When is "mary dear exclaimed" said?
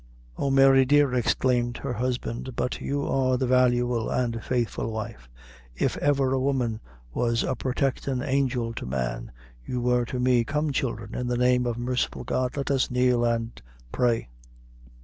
0.49-1.77